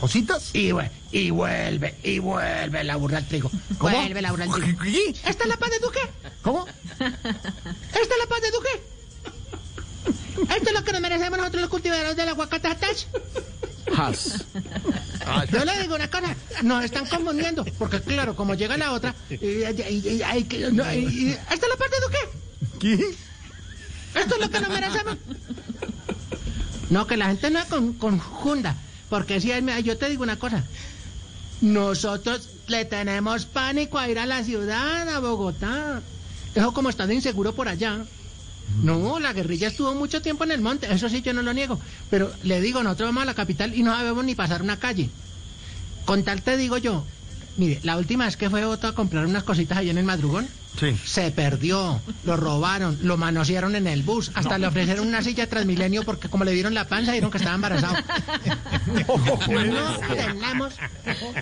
¿Cositas? 0.00 0.50
Y, 0.54 0.70
y 1.12 1.30
vuelve, 1.30 1.94
y 2.02 2.18
vuelve 2.18 2.84
la 2.84 2.96
burra 2.96 3.18
al 3.18 3.28
trigo. 3.28 3.50
¿Cómo? 3.78 3.96
Vuelve 3.96 4.20
la 4.20 4.32
burra 4.32 4.44
al 4.44 4.50
trigo. 4.52 4.66
¿Esta 5.24 5.44
es 5.44 5.48
la 5.48 5.56
paz 5.56 5.70
de 5.70 5.78
Duque? 5.78 6.00
¿Cómo? 6.42 6.66
¿Esta 6.68 7.06
es 7.08 8.18
la 8.18 8.26
paz 8.28 8.40
de 8.42 8.50
Duque? 8.50 8.68
¿Esto 10.54 10.68
es 10.68 10.72
lo 10.72 10.84
que 10.84 10.92
nos 10.92 11.00
merecemos 11.00 11.38
nosotros 11.38 11.62
los 11.62 11.70
cultivadores 11.70 12.16
del 12.16 12.28
aguacate 12.28 12.68
Hatach? 12.68 13.06
Has. 13.96 14.44
Yo 15.52 15.64
le 15.64 15.80
digo 15.82 15.94
una 15.94 16.10
cosa, 16.10 16.34
nos 16.62 16.84
están 16.84 17.06
confundiendo, 17.06 17.64
porque 17.78 18.00
claro, 18.00 18.34
como 18.34 18.54
llega 18.54 18.76
la 18.76 18.92
otra, 18.92 19.14
y, 19.30 19.34
y- 19.36 20.08
y- 20.16 20.22
hay 20.22 20.44
que- 20.44 20.70
no, 20.72 20.92
y- 20.92 20.98
y- 21.06 21.30
¿esta 21.30 21.54
es 21.54 21.60
la 21.68 21.76
paz 21.76 21.90
de 21.90 22.00
Duque? 22.00 22.18
¿Qué? 22.80 23.16
Esto 24.14 24.34
es 24.34 24.40
lo 24.40 24.50
que 24.50 24.60
nos 24.60 24.68
merecemos. 24.70 25.16
No, 26.90 27.06
que 27.06 27.16
la 27.16 27.26
gente 27.26 27.50
no 27.50 27.64
con, 27.66 27.92
conjunda. 27.94 28.76
Porque 29.08 29.40
si 29.40 29.52
hay- 29.52 29.82
yo 29.82 29.96
te 29.98 30.08
digo 30.08 30.22
una 30.22 30.36
cosa. 30.38 30.64
Nosotros 31.60 32.48
le 32.66 32.84
tenemos 32.84 33.46
pánico 33.46 33.98
a 33.98 34.08
ir 34.08 34.18
a 34.18 34.26
la 34.26 34.42
ciudad, 34.44 35.08
a 35.08 35.18
Bogotá. 35.20 36.02
Eso 36.54 36.72
como 36.72 36.90
está 36.90 37.06
de 37.06 37.14
inseguro 37.14 37.54
por 37.54 37.68
allá. 37.68 38.04
No, 38.82 39.18
la 39.20 39.32
guerrilla 39.32 39.68
estuvo 39.68 39.94
mucho 39.94 40.22
tiempo 40.22 40.44
en 40.44 40.50
el 40.52 40.60
monte, 40.60 40.92
eso 40.92 41.08
sí 41.08 41.20
yo 41.22 41.32
no 41.32 41.42
lo 41.42 41.52
niego. 41.52 41.78
Pero 42.10 42.32
le 42.42 42.60
digo, 42.60 42.82
nosotros 42.82 43.08
vamos 43.08 43.22
a 43.22 43.26
la 43.26 43.34
capital 43.34 43.74
y 43.74 43.82
no 43.82 43.94
sabemos 43.94 44.24
ni 44.24 44.34
pasar 44.34 44.62
una 44.62 44.78
calle. 44.78 45.10
Con 46.06 46.22
tal 46.24 46.42
te 46.42 46.56
digo 46.56 46.78
yo, 46.78 47.04
mire, 47.56 47.80
la 47.82 47.96
última 47.96 48.24
vez 48.26 48.36
que 48.36 48.50
fue 48.50 48.64
Otto 48.64 48.86
a 48.88 48.94
comprar 48.94 49.26
unas 49.26 49.44
cositas 49.44 49.78
allá 49.78 49.90
en 49.90 49.98
el 49.98 50.04
madrugón, 50.04 50.46
Sí. 50.78 50.96
se 51.04 51.30
perdió, 51.30 52.00
lo 52.24 52.36
robaron, 52.36 52.98
lo 53.02 53.16
manosearon 53.16 53.76
en 53.76 53.86
el 53.86 54.02
bus, 54.02 54.32
hasta 54.34 54.58
le 54.58 54.66
ofrecieron 54.66 55.06
una 55.06 55.22
silla 55.22 55.48
Transmilenio 55.48 56.02
porque 56.02 56.28
como 56.28 56.42
le 56.42 56.50
dieron 56.50 56.74
la 56.74 56.88
panza 56.88 57.12
dijeron 57.12 57.30
que 57.30 57.38
estaba 57.38 57.54
embarazado. 57.54 57.94
No 59.46 59.98
tenemos 60.16 60.74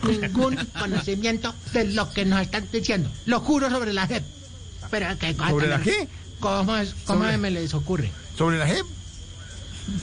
ningún 0.07 0.57
conocimiento 0.79 1.55
de 1.73 1.85
lo 1.93 2.11
que 2.13 2.25
nos 2.25 2.43
están 2.43 2.67
diciendo. 2.73 3.11
Lo 3.27 3.41
juro 3.41 3.71
sobre 3.71 3.93
la 3.93 4.07
JEP. 4.07 4.23
Pero 4.91 5.07
¿qué 5.19 5.35
¿Sobre 5.35 5.67
la 5.69 5.81
qué? 5.81 6.09
¿Cómo, 6.41 6.77
es, 6.77 6.95
cómo 7.07 7.21
Sobre- 7.25 7.39
me 7.39 7.51
les 7.51 7.73
ocurre? 7.75 8.11
¿Sobre 8.37 8.59
la 8.59 8.67
JEP? 8.67 8.85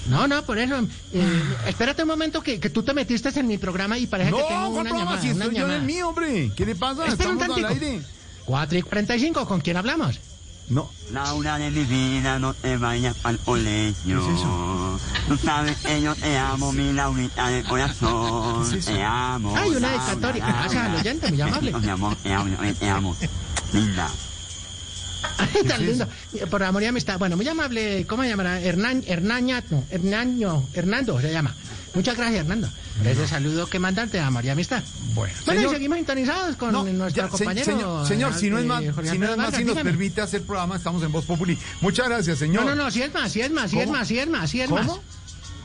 No, 0.08 0.28
no, 0.28 0.44
por 0.44 0.58
eso. 0.60 0.76
eh, 1.14 1.44
espérate 1.68 2.02
un 2.04 2.10
momento 2.10 2.42
que, 2.42 2.60
que 2.60 2.70
tú 2.70 2.84
te 2.84 2.94
metiste 2.94 3.30
en 3.40 3.48
mi 3.48 3.58
programa 3.58 3.98
y 3.98 4.08
parece 4.08 4.32
No, 4.32 4.38
que 4.38 4.44
tengo 4.44 4.72
¿cuál 4.72 4.88
una 4.88 4.90
llamada. 5.00 5.22
Si 5.22 5.30
una 5.32 5.46
estoy 5.46 5.60
yo 5.60 5.72
en 5.72 5.86
mío, 5.86 6.10
hombre. 6.10 6.52
¿Qué 6.56 6.66
le 6.66 6.76
pasa? 6.76 7.06
Espera 7.08 7.30
un 7.32 7.42
Estamos 7.42 7.58
al 7.58 7.64
tantico. 7.70 7.86
aire. 7.92 8.06
4 8.46 8.78
y 8.78 8.82
45, 8.82 9.46
¿con 9.48 9.62
quién 9.62 9.78
hablamos? 9.78 10.20
No. 10.70 10.92
Laura 11.12 11.58
de 11.58 11.72
mi 11.72 11.84
vida, 11.84 12.38
no 12.40 12.54
te 12.54 12.78
vayas 12.78 13.16
al 13.24 13.40
colegio. 13.40 14.24
¿Qué 14.26 14.32
es 14.34 14.40
eso? 14.40 15.00
Tú 15.28 15.38
sabes 15.38 15.78
que 15.78 16.02
yo 16.02 16.14
te 16.16 16.38
amo, 16.38 16.72
mi 16.72 16.94
Laurita 16.94 17.48
de 17.50 17.64
corazón. 17.64 18.70
¿Qué 18.70 18.78
es 18.78 18.86
eso? 18.88 18.92
Te 18.96 19.04
amo. 19.04 19.56
Ay, 19.58 19.70
una 19.72 19.90
dedicatoria. 19.90 20.46
Gracias 20.46 20.84
al 20.86 20.96
oyente, 20.96 21.30
muy 21.32 21.42
amable. 21.42 21.72
Mi 21.74 21.90
amor, 21.90 22.16
te 22.18 22.34
amo, 22.34 22.58
te 22.80 22.90
amo. 22.90 23.16
Linda. 23.74 24.10
Ay, 25.38 25.64
tan 25.68 25.86
lindo. 25.86 26.08
Por 26.50 26.64
amor 26.64 26.84
y 26.84 26.86
amistad. 26.86 27.18
Bueno, 27.20 27.36
muy 27.38 27.48
amable. 27.48 28.06
¿Cómo 28.08 28.24
se 28.24 28.30
llamará? 28.30 28.60
Hernán, 28.62 29.04
Hernañato. 29.08 29.84
Hernaño. 29.92 30.66
Hernando 30.74 31.20
se 31.20 31.32
llama. 31.32 31.54
Muchas 31.96 32.16
gracias, 32.18 32.42
Hernando. 32.42 32.70
Ese 33.04 33.28
saludo 33.28 33.66
que 33.68 33.80
mandarte 33.80 34.20
a 34.20 34.30
y 34.44 34.50
amistad. 34.50 34.84
Bueno, 35.16 35.34
Bueno, 35.46 35.62
señor- 35.62 35.72
y 35.72 35.76
seguimos 35.76 35.98
sintonizados 35.98 36.56
con 36.58 36.72
No, 36.72 36.84
nuestro 36.84 37.24
ya, 37.24 37.32
se- 37.32 37.38
compañero. 37.38 37.66
señor, 37.66 38.08
señor, 38.08 38.34
si 38.36 38.50
no 38.50 38.58
es 38.60 38.66
más, 38.66 38.84
Jorge 38.94 39.10
si 39.12 39.18
no 39.18 39.26
es 39.26 39.30
más, 39.32 39.38
Vargas, 39.38 39.56
si 39.60 39.64
nos 39.66 39.76
dígame. 39.76 39.90
permite 39.92 40.22
hacer 40.22 40.44
programa, 40.44 40.76
estamos 40.76 41.02
en 41.04 41.12
Voz 41.12 41.26
Populi. 41.26 41.58
Muchas 41.82 42.08
gracias, 42.10 42.38
señor. 42.40 42.66
No, 42.66 42.76
no, 42.76 42.84
no, 42.84 42.92
si 42.92 43.02
es 43.02 43.14
más, 43.14 43.32
si 43.32 43.42
es 43.42 43.52
más, 43.52 43.72
si 43.72 43.80
es 43.80 43.90
más, 43.90 44.08
si 44.08 44.20
es 44.20 44.30
más, 44.30 44.50
si 44.50 44.62
es 44.62 44.70
más. 44.70 44.86
¿Cómo? 44.86 45.02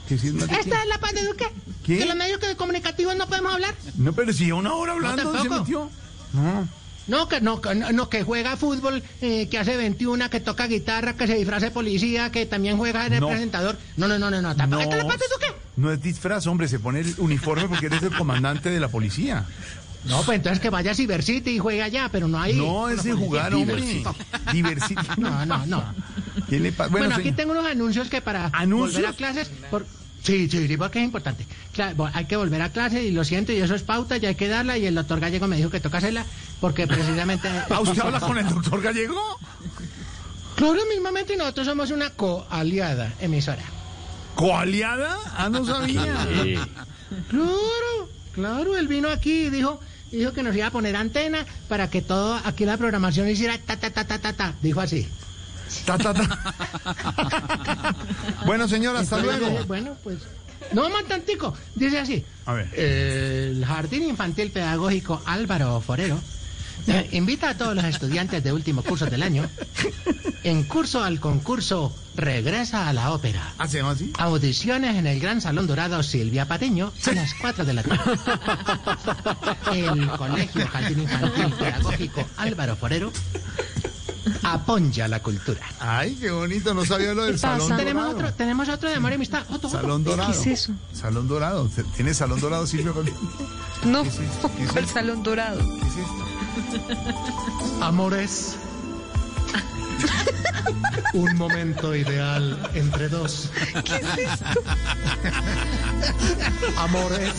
¿Que 0.09 0.17
si 0.19 0.29
es 0.29 0.33
más? 0.35 0.45
Esta 0.51 0.83
es 0.83 0.89
la 0.89 0.99
paz 0.99 1.13
de 1.13 1.25
Duque. 1.27 1.47
¿Qué? 1.85 1.99
Que 1.99 2.07
los 2.07 2.17
medios 2.17 2.39
comunicativos 2.57 3.17
no 3.17 3.27
podemos 3.29 3.53
hablar. 3.53 3.75
No, 3.97 4.13
pero 4.13 4.33
si 4.33 4.51
una 4.53 4.73
hora 4.75 4.93
hablando 4.93 5.23
se 5.23 5.39
tampoco. 5.39 5.61
metió. 5.61 5.91
No. 6.33 6.69
No, 7.07 7.29
que 7.29 7.41
no, 7.41 7.61
que, 7.61 7.75
no, 7.75 8.09
que 8.09 8.23
juega 8.23 8.57
fútbol, 8.57 9.03
eh, 9.21 9.49
que 9.51 9.59
hace 9.59 9.77
21, 9.77 10.31
que 10.31 10.41
toca 10.41 10.67
guitarra, 10.67 11.15
que 11.15 11.27
se 11.27 11.35
disfraza 11.37 11.67
de 11.67 11.71
policía, 11.73 12.31
que 12.33 12.47
también 12.47 12.79
juega 12.79 13.07
en 13.07 13.15
el 13.15 13.21
No. 13.21 13.29
presentador. 13.29 13.77
No, 13.97 14.09
no, 14.09 14.19
no, 14.19 14.31
no, 14.31 14.41
no. 14.41 14.55
No. 14.55 14.81
¿Esta 14.81 14.97
es 14.97 15.03
la 15.05 15.09
paz 15.11 15.19
de 15.21 15.27
Duque? 15.33 15.61
No 15.77 15.91
es 15.93 16.01
disfraz, 16.03 16.47
hombre, 16.47 16.67
se 16.69 16.79
pone 16.79 17.01
el 17.01 17.15
uniforme 17.19 17.69
porque 17.69 17.87
eres 17.87 18.03
el 18.03 18.17
comandante 18.17 18.71
de 18.71 18.81
la 18.81 18.89
policía. 18.89 19.45
No, 20.05 20.23
pues 20.23 20.37
entonces 20.37 20.61
que 20.61 20.69
vaya 20.71 20.91
a 20.91 20.95
Cyber 20.95 21.23
City 21.23 21.53
y 21.53 21.59
juegue 21.59 21.83
allá, 21.83 22.09
pero 22.13 22.29
no 22.29 22.39
ahí. 22.41 22.55
No, 22.55 22.89
es 22.91 23.03
de 23.05 23.13
jugar, 23.15 23.55
hombre. 23.55 23.83
Diversity. 24.53 25.07
No, 25.17 25.47
no, 25.47 25.67
no. 25.67 25.85
¿Qué 26.49 26.61
le 26.61 26.73
pasa? 26.73 26.91
Bueno, 26.91 27.15
aquí 27.17 27.33
tengo 27.33 27.53
unos 27.53 27.67
anuncios 27.67 28.09
que 28.09 28.21
para 28.21 28.51
¿Anuncios? 28.53 28.95
volver 28.95 29.11
a 29.11 29.13
clases... 29.15 29.51
Por... 29.71 29.87
Sí, 30.25 30.49
sí, 30.51 30.67
sí, 30.67 30.77
porque 30.77 30.99
es 31.01 31.05
importante. 31.05 31.47
Cla- 31.77 31.95
bo- 31.95 32.11
hay 32.13 32.25
que 32.25 32.37
volver 32.37 32.61
a 32.63 32.71
clase 32.71 33.03
y 33.05 33.11
lo 33.13 33.23
siento, 33.25 33.53
y 33.53 33.57
eso 33.61 33.75
es 33.75 33.83
pauta, 33.83 34.17
y 34.17 34.25
hay 34.27 34.35
que 34.35 34.49
darla, 34.49 34.77
y 34.79 34.87
el 34.87 34.95
doctor 34.95 35.21
Gallego 35.21 35.47
me 35.47 35.57
dijo 35.57 35.69
que 35.71 35.81
toca 35.81 35.99
hacerla, 35.99 36.25
porque 36.61 36.87
precisamente... 36.89 37.47
¿Ah, 37.71 37.81
usted 37.81 38.01
habla 38.01 38.21
con 38.21 38.39
el 38.39 38.49
doctor 38.49 38.81
Gallego? 38.83 39.21
Claro, 40.57 40.81
mismamente, 40.93 41.35
y 41.35 41.37
nosotros 41.37 41.67
somos 41.67 41.91
una 41.91 42.11
coaliada 42.11 43.13
emisora. 43.21 43.63
¿Coaliada? 44.35 45.17
Ah, 45.37 45.49
no 45.51 45.65
sabía. 45.65 46.17
Sí. 46.43 46.55
Claro, 47.29 48.09
claro, 48.33 48.77
él 48.77 48.89
vino 48.89 49.09
aquí 49.09 49.47
y 49.47 49.51
dijo, 49.51 49.79
dijo 50.11 50.33
que 50.33 50.43
nos 50.43 50.57
iba 50.57 50.67
a 50.69 50.71
poner 50.71 50.97
antena 50.97 51.45
para 51.69 51.91
que 51.91 52.03
todo 52.03 52.41
aquí 52.45 52.65
la 52.65 52.77
programación 52.77 53.29
hiciera 53.29 53.59
ta 53.59 53.77
ta 53.79 53.91
ta 53.91 54.05
ta 54.07 54.19
ta 54.19 54.33
ta. 54.33 54.55
Dijo 54.63 54.81
así. 54.81 55.07
Ta, 55.85 55.99
ta, 55.99 56.15
ta. 56.15 57.95
Bueno, 58.47 58.69
señor, 58.69 58.97
hasta 58.97 59.19
Entonces, 59.19 59.41
luego. 59.41 59.65
Bueno, 59.67 59.97
pues. 60.03 60.19
No 60.73 60.89
más 60.91 61.05
tantico. 61.05 61.55
Dice 61.75 61.99
así. 61.99 62.25
A 62.47 62.55
ver. 62.55 62.69
El 62.79 63.65
Jardín 63.65 64.05
Infantil 64.05 64.51
Pedagógico 64.51 65.23
Álvaro 65.27 65.81
Forero 65.81 66.19
eh, 66.87 67.09
invita 67.13 67.51
a 67.51 67.57
todos 67.57 67.75
los 67.75 67.85
estudiantes 67.85 68.43
de 68.45 68.53
último 68.53 68.83
curso 68.83 69.07
del 69.07 69.23
año 69.23 69.49
en 70.43 70.65
curso 70.65 71.03
al 71.03 71.19
concurso 71.21 71.95
Regresa 72.17 72.89
a 72.89 72.93
la 72.93 73.13
Ópera. 73.13 73.55
¿Hacemos 73.59 73.97
así? 73.97 74.13
Audiciones 74.19 74.97
en 74.97 75.07
el 75.07 75.19
Gran 75.19 75.41
Salón 75.41 75.67
Dorado 75.67 76.03
Silvia 76.03 76.47
Patiño 76.47 76.93
a 77.07 77.13
las 77.13 77.35
4 77.35 77.65
de 77.65 77.73
la 77.75 77.83
tarde. 77.83 78.19
El 79.73 80.07
Colegio 80.11 80.67
Jardín 80.69 81.01
Infantil 81.01 81.53
Pedagógico 81.59 82.25
Álvaro 82.37 82.77
Forero 82.77 83.13
apoya 84.45 85.09
la 85.09 85.21
cultura. 85.21 85.61
Ay, 85.81 86.15
qué 86.21 86.31
bonito, 86.31 86.73
no 86.75 86.85
sabía 86.85 87.15
lo 87.15 87.25
del 87.25 87.39
salón 87.39 87.77
Tenemos 87.77 88.05
dorado. 88.05 88.19
otro, 88.19 88.33
tenemos 88.35 88.69
otro 88.69 88.89
de 88.89 88.95
amor 88.97 89.11
y 89.13 89.15
amistad. 89.15 89.43
Otro, 89.51 89.69
otro. 89.69 89.71
Salón 89.81 90.05
dorado. 90.05 90.33
¿Qué 90.33 90.39
es 90.39 90.47
eso? 90.47 90.73
Salón 90.93 91.29
dorado. 91.29 91.69
¿Tiene 91.97 92.15
salón 92.15 92.41
dorado, 92.41 92.67
Silvio? 92.67 92.95
¿Qué 93.05 93.13
No, 93.89 94.03
es 94.03 94.19
esto? 94.19 94.51
¿Qué 94.57 94.65
es 94.65 94.71
el 94.77 94.85
esto? 94.85 94.95
salón 94.95 95.23
dorado. 95.23 95.61
es 95.61 95.97
esto? 95.97 96.25
Amores. 97.85 98.57
Un 101.15 101.37
momento 101.37 101.95
ideal 101.95 102.59
entre 102.75 103.09
dos. 103.09 103.51
¿Qué 103.85 103.97
es 103.97 104.19
esto? 104.33 104.45
Amores. 106.79 107.33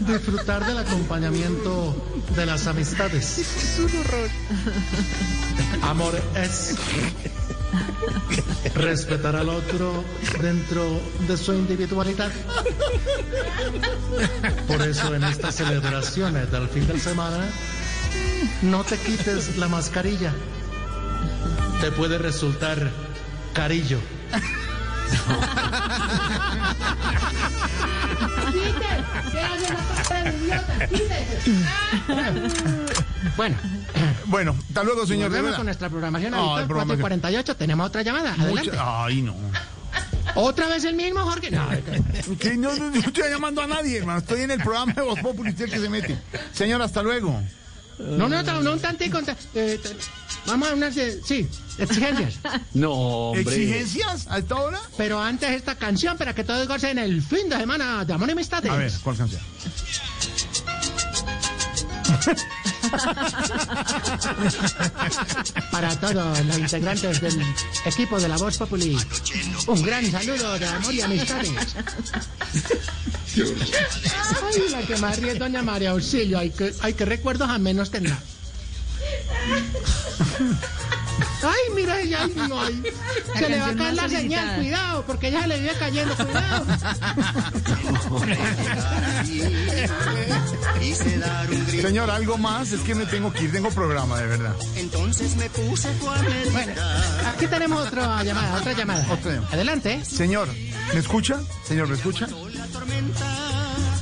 Disfrutar 0.00 0.66
del 0.66 0.78
acompañamiento 0.78 2.20
de 2.34 2.46
las 2.46 2.66
amistades. 2.66 3.38
Es 3.38 3.78
un 3.78 4.00
horror. 4.00 4.28
Amor 5.82 6.20
es 6.36 6.76
respetar 8.74 9.36
al 9.36 9.48
otro 9.48 10.04
dentro 10.40 11.00
de 11.26 11.36
su 11.36 11.52
individualidad. 11.52 12.30
Por 14.66 14.82
eso 14.82 15.14
en 15.14 15.24
estas 15.24 15.56
celebraciones 15.56 16.50
del 16.50 16.68
fin 16.68 16.86
de 16.86 16.98
semana, 16.98 17.44
no 18.62 18.84
te 18.84 18.96
quites 18.98 19.56
la 19.56 19.68
mascarilla. 19.68 20.32
Te 21.80 21.90
puede 21.90 22.18
resultar 22.18 22.90
carillo. 23.52 23.98
Bueno, 33.36 33.56
Bueno, 34.26 34.56
hasta 34.68 34.82
luego, 34.84 35.06
señor. 35.06 35.30
volvemos 35.30 35.56
con 35.56 35.66
nuestra 35.66 35.88
programación 35.88 36.34
Ay, 36.34 36.40
habitual, 36.40 36.66
programa 36.66 36.88
4 36.88 36.94
y 36.94 36.96
que- 36.96 37.02
48. 37.02 37.56
Tenemos 37.56 37.86
otra 37.86 38.02
llamada. 38.02 38.32
Adelante. 38.34 38.70
Mucha- 38.70 39.04
Ay, 39.04 39.22
no. 39.22 39.34
¿Otra 40.34 40.66
vez 40.68 40.84
el 40.84 40.94
mismo, 40.94 41.20
Jorge? 41.20 41.50
No. 41.50 41.68
Que 42.38 42.56
no, 42.56 42.74
no, 42.74 42.90
no 42.90 42.96
estoy 43.00 43.30
llamando 43.30 43.62
a 43.62 43.66
nadie, 43.66 43.98
hermano. 43.98 44.20
Estoy 44.20 44.42
en 44.42 44.50
el 44.52 44.62
programa 44.62 44.92
de 44.94 45.02
Voz 45.02 45.18
Populi, 45.20 45.54
que 45.54 45.66
se 45.68 45.88
mete. 45.88 46.16
Señor, 46.52 46.80
hasta 46.82 47.02
luego. 47.02 47.42
No, 47.98 48.28
no, 48.28 48.42
no, 48.42 48.60
no 48.62 48.72
un 48.72 48.80
tantico. 48.80 49.20
eh, 49.54 49.78
vamos 50.46 50.68
a 50.68 50.74
unas, 50.74 50.96
eh, 50.96 51.20
sí, 51.24 51.48
exigencias. 51.78 52.34
No, 52.74 52.92
hombre. 52.92 53.42
¿Exigencias 53.42 54.26
a 54.28 54.38
esta 54.38 54.56
hora? 54.56 54.80
Pero 54.96 55.20
antes 55.20 55.50
esta 55.50 55.76
canción 55.76 56.16
para 56.16 56.34
que 56.34 56.44
todos 56.44 56.66
gocen 56.66 56.98
el 56.98 57.22
fin 57.22 57.48
de 57.48 57.56
semana 57.58 58.04
de 58.04 58.12
amor 58.12 58.28
y 58.28 58.32
amistades. 58.32 58.70
A 58.70 58.76
ver, 58.76 58.92
¿cuál 59.02 59.16
canción? 59.16 59.42
Para 65.70 65.96
todos 65.98 66.44
los 66.44 66.58
integrantes 66.58 67.20
del 67.20 67.42
equipo 67.84 68.20
de 68.20 68.28
la 68.28 68.36
Voz 68.36 68.58
Populi, 68.58 68.96
un 69.66 69.82
gran 69.82 70.10
saludo 70.10 70.58
de 70.58 70.66
amor 70.66 70.94
y 70.94 71.00
amistades. 71.00 71.50
Ay, 74.42 74.68
la 74.70 74.82
que 74.82 74.96
más 74.98 75.18
ríe 75.18 75.34
doña 75.34 75.62
María 75.62 75.90
Auxilio. 75.90 76.38
Ay, 76.38 76.50
que, 76.50 76.72
ay, 76.80 76.94
que 76.94 77.04
recuerdos 77.04 77.48
a 77.48 77.58
menos 77.58 77.90
tendrá. 77.90 78.18
Ay, 81.42 81.74
mira 81.74 82.00
ella, 82.00 82.20
ay, 82.22 82.34
no, 82.48 82.60
ay. 82.60 82.82
Se 83.36 83.48
le 83.48 83.58
va 83.58 83.66
a 83.68 83.74
caer 83.74 83.94
la 83.94 84.08
señal, 84.08 84.56
cuidado, 84.56 85.04
porque 85.06 85.28
ella 85.28 85.42
se 85.42 85.48
le 85.48 85.60
vive 85.60 85.72
cayendo, 85.78 86.14
cuidado. 86.16 86.66
Señor, 91.82 92.10
algo 92.10 92.38
más. 92.38 92.72
Es 92.72 92.80
que 92.80 92.94
me 92.94 93.06
tengo 93.06 93.32
que 93.32 93.44
ir. 93.44 93.52
Tengo 93.52 93.70
programa, 93.70 94.18
de 94.18 94.26
verdad. 94.26 94.54
Bueno, 96.52 96.72
aquí 97.34 97.46
tenemos 97.46 97.86
otra 97.86 98.22
llamada, 98.22 98.56
otra 98.56 98.72
llamada. 98.72 99.06
Otra 99.12 99.32
llamada. 99.34 99.52
Adelante. 99.52 100.04
Señor, 100.04 100.48
¿me 100.92 101.00
escucha? 101.00 101.40
Señor, 101.66 101.88
¿me 101.88 101.94
escucha? 101.94 102.26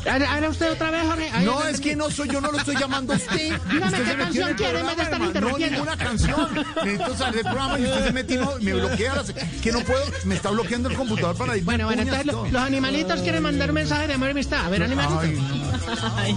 ¿Habla 0.09 0.49
usted 0.49 0.71
otra 0.73 0.90
vez, 0.90 1.02
Jorge? 1.07 1.30
Ay, 1.33 1.45
No, 1.45 1.62
es 1.66 1.80
que 1.80 1.95
no 1.95 2.11
soy 2.11 2.28
yo, 2.30 2.40
no 2.40 2.50
lo 2.50 2.59
estoy 2.59 2.76
llamando 2.76 3.12
a 3.12 3.16
usted. 3.19 3.37
Dígame 3.71 3.87
Usted 3.87 4.04
qué 4.04 4.16
canción 4.16 4.54
quiere 4.54 4.80
en 4.80 4.87
vez 4.87 4.97
de 4.97 5.02
estar 5.02 5.21
interrumpiendo. 5.21 5.76
No, 5.76 5.85
ninguna 5.85 5.97
canción. 6.04 6.66
Necesito 6.85 7.16
salir 7.16 7.35
del 7.37 7.45
programa 7.45 7.78
y 7.78 7.85
usted 7.85 8.04
se 8.07 8.12
mete 8.12 8.35
y 8.35 8.37
no, 8.38 8.52
me 8.61 8.73
bloquea. 8.75 9.14
las- 9.16 9.33
Que 9.62 9.73
no 9.73 9.80
puedo, 9.80 10.02
me 10.25 10.35
está 10.37 10.50
bloqueando 10.50 10.88
el 10.88 10.97
computador 10.97 11.37
para 11.37 11.57
ir. 11.57 11.64
Bueno, 11.64 11.85
bueno, 11.87 12.02
entonces 12.02 12.26
lo- 12.26 12.47
los 12.49 12.62
animalitos 12.62 13.21
quieren 13.21 13.42
mandar 13.42 13.69
un 13.71 13.75
mensaje 13.75 14.07
de 14.07 14.14
amor 14.14 14.28
y 14.28 14.30
amistad. 14.33 14.64
A 14.64 14.69
ver, 14.71 14.83
animalitos. 14.83 15.25
Ay. 16.16 16.35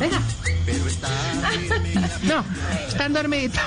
Venga. 0.00 0.20
No, 2.24 2.44
están 2.88 3.12
dormiditos. 3.12 3.60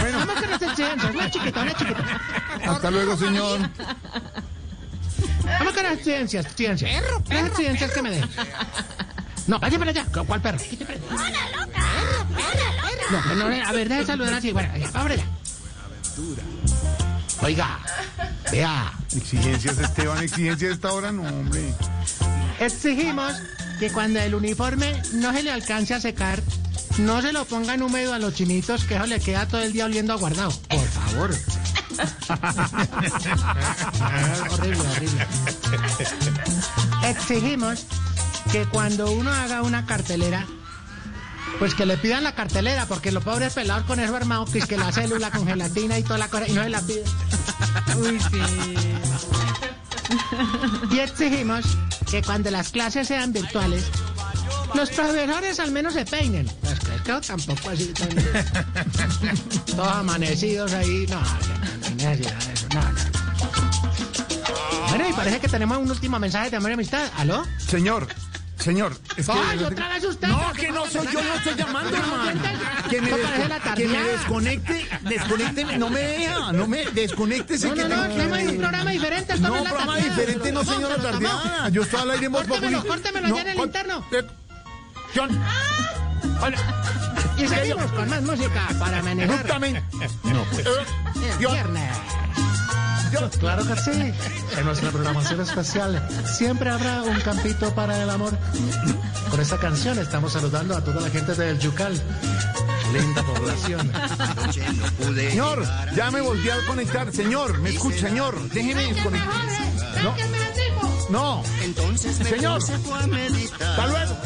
bueno, 0.00 0.18
vamos 0.18 0.34
con 0.34 0.50
las 0.50 0.62
exigencias. 0.62 1.14
Una 1.14 1.30
chiquita, 1.30 1.62
una 1.62 1.74
chiquita. 1.74 2.20
Hasta 2.66 2.90
luego, 2.90 3.16
señor. 3.16 3.60
Vamos 5.58 5.74
con 5.74 5.82
las 5.82 5.92
exigencias, 5.94 6.46
exigencias. 6.46 7.02
Las 7.28 7.46
exigencias 7.46 7.90
que 7.92 8.02
me 8.02 8.10
den. 8.10 8.28
No, 9.46 9.58
vaya 9.58 9.78
para 9.78 9.90
allá. 9.90 10.06
¿Cuál 10.26 10.42
perro? 10.42 10.58
¿Qué 10.58 10.76
te 10.76 10.84
parece? 10.84 11.04
No, 13.10 13.34
no, 13.34 13.48
no, 13.48 13.66
a 13.66 13.72
ver, 13.72 13.88
deje 13.88 14.00
de 14.00 14.06
saludar 14.06 14.34
así. 14.34 14.52
Bueno, 14.52 14.76
ya, 14.76 14.90
vamos 14.92 15.12
allá. 15.12 15.24
Oiga, 17.42 17.80
vea, 18.52 18.92
Exigencias, 19.16 19.78
Esteban, 19.78 20.22
exigencias 20.22 20.70
a 20.70 20.74
esta 20.74 20.92
hora, 20.92 21.10
no, 21.10 21.22
hombre. 21.22 21.74
exigimos 22.60 23.32
que 23.80 23.90
cuando 23.90 24.20
el 24.20 24.34
uniforme 24.34 25.00
no 25.14 25.32
se 25.32 25.42
le 25.42 25.50
alcance 25.50 25.94
a 25.94 26.00
secar, 26.00 26.42
no 26.98 27.22
se 27.22 27.32
lo 27.32 27.46
pongan 27.46 27.80
húmedo 27.80 28.12
a 28.12 28.18
los 28.18 28.34
chinitos, 28.34 28.84
que 28.84 28.96
eso 28.96 29.06
le 29.06 29.20
queda 29.20 29.48
todo 29.48 29.62
el 29.62 29.72
día 29.72 29.86
oliendo 29.86 30.12
a 30.12 30.16
guardado. 30.16 30.52
Por 30.68 30.86
favor. 30.86 31.30
horrible, 34.50 34.80
horrible. 34.80 35.26
Exigimos 37.04 37.86
que 38.52 38.66
cuando 38.66 39.10
uno 39.10 39.32
haga 39.32 39.62
una 39.62 39.86
cartelera, 39.86 40.46
pues 41.58 41.74
que 41.74 41.86
le 41.86 41.96
pidan 41.96 42.22
la 42.22 42.34
cartelera, 42.34 42.84
porque 42.84 43.12
los 43.12 43.24
pobres 43.24 43.54
pelados 43.54 43.86
con 43.86 43.98
eso 43.98 44.14
armado, 44.14 44.44
que 44.44 44.58
es 44.58 44.66
que 44.66 44.76
la 44.76 44.92
célula 44.92 45.30
con 45.30 45.46
gelatina 45.46 45.98
y 45.98 46.02
toda 46.02 46.18
la 46.18 46.28
cosa, 46.28 46.46
y 46.46 46.52
no 46.52 46.62
se 46.62 46.68
la 46.68 46.82
piden. 46.82 47.04
Uy, 47.96 48.20
sí. 48.30 48.40
Y 50.90 50.98
exigimos 50.98 51.64
que 52.10 52.22
cuando 52.22 52.50
las 52.50 52.70
clases 52.70 53.08
sean 53.08 53.32
virtuales, 53.32 53.84
los 54.74 54.90
profesores 54.90 55.60
al 55.60 55.70
menos 55.72 55.94
se 55.94 56.04
peinen. 56.04 56.50
Pues 56.62 56.78
que, 56.80 57.02
que 57.02 57.20
tampoco 57.26 57.70
así 57.70 57.92
tan- 57.92 59.36
todos 59.66 59.88
amanecidos 59.88 60.72
ahí. 60.72 61.06
No, 61.08 61.20
no, 61.20 62.04
no, 62.04 62.10
eso. 62.10 62.30
No, 62.74 62.82
no. 62.82 63.00
Bueno, 64.90 65.08
y 65.08 65.12
parece 65.12 65.38
que 65.40 65.48
tenemos 65.48 65.78
un 65.78 65.90
último 65.90 66.18
mensaje 66.18 66.50
de 66.50 66.56
amor 66.56 66.70
y 66.70 66.74
amistad. 66.74 67.08
¿Aló? 67.16 67.44
Señor, 67.58 68.08
Señor, 68.60 68.92
es 69.16 69.26
que... 69.26 69.32
Ay, 69.32 69.64
otra 69.64 69.88
vez 69.88 70.04
usted. 70.04 70.28
No, 70.28 70.52
que 70.52 70.70
no 70.70 70.86
soy 70.86 71.06
yo, 71.12 71.22
no 71.22 71.34
estoy 71.34 71.54
llamando, 71.54 71.96
hermano. 71.96 72.40
Que 72.90 73.00
me, 73.00 73.10
la 73.10 73.74
que 73.74 73.88
me 73.88 74.02
desconecte, 74.02 74.88
desconecte, 75.02 75.64
no 75.78 75.88
me 75.88 76.00
deja, 76.00 76.52
no 76.52 76.66
me, 76.66 76.84
desconéctese 76.86 77.68
No, 77.68 77.74
que 77.74 77.82
no, 77.84 77.88
no, 77.88 77.94
tengo 78.02 78.12
estamos 78.14 78.38
en 78.38 78.46
un 78.48 78.52
que- 78.54 78.58
programa 78.60 78.90
diferente. 78.90 79.32
esto 79.34 79.48
No, 79.48 79.56
es 79.56 79.62
la 79.64 79.68
programa 79.70 79.94
tardeada. 79.94 80.16
diferente, 80.16 80.52
no, 80.52 80.64
señora 80.64 80.96
se 80.96 81.02
lo 81.02 81.10
tomó. 81.10 81.28
Tardeada. 81.28 81.68
Yo 81.70 81.82
estoy 81.82 82.00
al 82.00 82.10
aire 82.10 82.26
en 82.26 82.32
Voz 82.32 82.46
Córtemelo, 82.46 82.76
Populi. 82.82 82.88
córtemelo 83.02 83.34
ya 83.36 83.42
en 83.42 83.48
el 83.48 83.56
cor- 83.56 83.66
interno. 83.66 84.04
eh, 84.12 84.26
John. 85.16 85.42
Hola. 86.42 86.58
Y 87.38 87.48
seguimos 87.48 87.90
con 87.92 88.10
más 88.10 88.22
música 88.22 88.68
para 88.78 89.02
manejar. 89.02 89.34
Abruptamente. 89.36 89.82
No, 90.24 90.44
pues. 90.52 90.66
Eh, 90.66 90.70
John, 91.42 91.52
Viernes. 91.54 91.96
Claro 93.38 93.66
que 93.66 93.76
sí. 93.80 94.12
En 94.58 94.64
nuestra 94.64 94.90
programación 94.90 95.40
especial 95.40 96.06
siempre 96.24 96.70
habrá 96.70 97.02
un 97.02 97.20
campito 97.20 97.74
para 97.74 98.02
el 98.02 98.10
amor. 98.10 98.36
Con 99.30 99.40
esta 99.40 99.58
canción 99.58 99.98
estamos 99.98 100.32
saludando 100.32 100.76
a 100.76 100.84
toda 100.84 101.00
la 101.00 101.10
gente 101.10 101.34
del 101.34 101.58
Yucal. 101.58 102.00
Linda 102.92 103.22
población. 103.22 103.92
Señor, 105.14 105.66
ya 105.94 106.10
me 106.10 106.20
volví 106.20 106.50
a 106.50 106.56
conectar. 106.66 107.12
Señor, 107.12 107.58
me 107.58 107.70
escucha, 107.70 108.08
señor. 108.08 108.48
Déjeme 108.50 108.92
desconectar. 108.92 109.44
No. 110.02 110.14
No. 111.10 111.42
Señor. 111.96 112.60
Hasta 112.62 113.86
luego. 113.86 114.16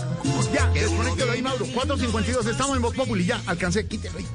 Ya, 0.53 0.67
desconéctelo 0.69 1.33
ahí, 1.33 1.43
Mauro. 1.43 1.67
452, 1.67 2.47
estamos 2.47 2.77
en 2.77 2.83
Voz 2.83 2.95
Populi. 2.95 3.25
Ya, 3.25 3.41
alcancé. 3.47 3.87
Quítelo 3.87 4.19
ahí. 4.19 4.27